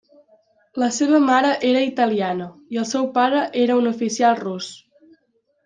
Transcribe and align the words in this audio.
La 0.83 0.87
seva 0.95 1.19
mare 1.25 1.51
era 1.73 1.83
italiana, 1.89 2.47
i 2.77 2.81
el 2.85 2.89
seu 2.95 3.05
pare 3.21 3.45
era 3.67 3.77
un 3.83 3.91
oficial 3.95 4.35
rus. 4.43 4.73